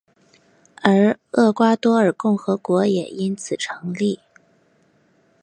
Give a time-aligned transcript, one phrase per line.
[0.81, 4.19] 而厄瓜多尔共和国也因此成立。